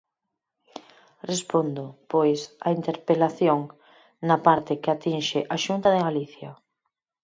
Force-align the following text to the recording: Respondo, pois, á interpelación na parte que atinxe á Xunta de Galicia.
Respondo, 1.31 1.85
pois, 2.11 2.39
á 2.65 2.67
interpelación 2.77 3.59
na 4.27 4.37
parte 4.47 4.73
que 4.81 4.89
atinxe 4.95 5.39
á 5.53 5.55
Xunta 5.65 5.87
de 5.91 6.03
Galicia. 6.07 6.51